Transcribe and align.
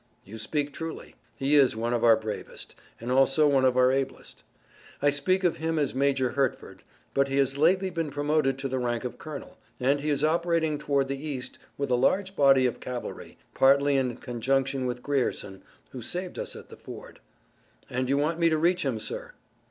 "You 0.25 0.39
speak 0.39 0.73
truly. 0.73 1.13
He 1.35 1.53
is 1.53 1.75
one 1.75 1.93
of 1.93 2.03
our 2.03 2.15
bravest, 2.17 2.73
and 2.99 3.11
also 3.11 3.47
one 3.47 3.63
of 3.65 3.77
our 3.77 3.91
ablest. 3.91 4.41
I 4.99 5.11
speak 5.11 5.43
of 5.43 5.57
him 5.57 5.77
as 5.77 5.93
Major 5.93 6.31
Hertford, 6.31 6.81
but 7.13 7.27
he 7.27 7.37
has 7.37 7.55
lately 7.55 7.91
been 7.91 8.09
promoted 8.09 8.57
to 8.57 8.67
the 8.67 8.79
rank 8.79 9.03
of 9.03 9.19
colonel, 9.19 9.59
and 9.79 10.01
he 10.01 10.09
is 10.09 10.23
operating 10.23 10.79
toward 10.79 11.07
the 11.07 11.23
East 11.23 11.59
with 11.77 11.91
a 11.91 11.93
large 11.93 12.35
body 12.35 12.65
of 12.65 12.79
cavalry, 12.79 13.37
partly 13.53 13.95
in 13.95 14.17
conjunction 14.17 14.87
with 14.87 15.03
Grierson, 15.03 15.61
who 15.91 16.01
saved 16.01 16.39
us 16.39 16.55
at 16.55 16.69
the 16.69 16.77
ford." 16.77 17.19
"And 17.87 18.09
you 18.09 18.17
want 18.17 18.39
me 18.39 18.49
to 18.49 18.57
reach 18.57 18.81
him, 18.83 18.97
sir!" 18.97 19.33